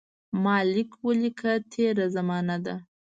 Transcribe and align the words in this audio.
ما 0.43 0.57
لیک 0.73 0.91
ولیکه 1.05 1.53
تېره 1.71 2.05
زمانه 2.15 2.57
ده. 2.65 2.75